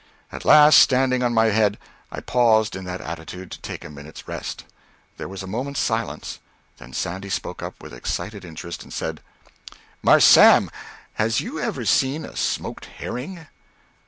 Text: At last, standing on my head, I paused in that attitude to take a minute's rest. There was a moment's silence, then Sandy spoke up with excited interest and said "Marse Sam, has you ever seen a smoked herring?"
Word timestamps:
At 0.31 0.45
last, 0.45 0.79
standing 0.79 1.21
on 1.21 1.31
my 1.31 1.51
head, 1.51 1.77
I 2.11 2.21
paused 2.21 2.75
in 2.75 2.85
that 2.85 3.01
attitude 3.01 3.51
to 3.51 3.61
take 3.61 3.85
a 3.85 3.89
minute's 3.91 4.27
rest. 4.27 4.63
There 5.17 5.27
was 5.27 5.43
a 5.43 5.47
moment's 5.47 5.79
silence, 5.79 6.39
then 6.77 6.93
Sandy 6.93 7.29
spoke 7.29 7.61
up 7.61 7.83
with 7.83 7.93
excited 7.93 8.43
interest 8.43 8.81
and 8.81 8.91
said 8.91 9.21
"Marse 10.01 10.25
Sam, 10.25 10.71
has 11.21 11.39
you 11.39 11.59
ever 11.59 11.85
seen 11.85 12.25
a 12.25 12.35
smoked 12.35 12.85
herring?" 12.85 13.45